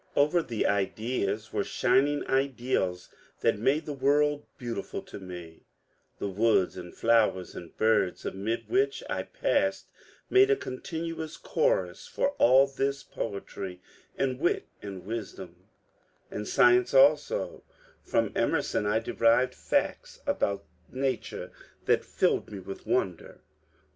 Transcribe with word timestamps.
Over 0.15 0.41
the 0.41 0.65
ideas 0.65 1.53
were 1.53 1.63
shining 1.63 2.25
ideals 2.27 3.09
that 3.41 3.59
made 3.59 3.85
the 3.85 3.93
world 3.93 4.47
beautiful 4.57 5.03
to 5.03 5.19
me; 5.19 5.67
the 6.17 6.27
woods 6.27 6.75
and 6.75 6.91
flowers 6.91 7.53
and 7.53 7.77
birds 7.77 8.25
amid 8.25 8.67
which 8.67 9.03
I 9.11 9.21
passed 9.21 9.85
made 10.27 10.49
a 10.49 10.55
continuous 10.55 11.37
chorus 11.37 12.07
for 12.07 12.29
all 12.39 12.65
this 12.65 13.03
poetry 13.03 13.79
and 14.17 14.39
wit 14.39 14.65
and 14.81 15.03
wisdom^' 15.03 15.67
And 16.31 16.47
science 16.47 16.95
also; 16.95 17.63
from 18.03 18.31
Emerson 18.35 18.87
I 18.87 18.97
derived 18.97 19.53
facts 19.53 20.19
about 20.25 20.65
nature 20.89 21.51
that 21.85 22.03
filled 22.03 22.51
me 22.51 22.57
with 22.57 22.87
wonder. 22.87 23.41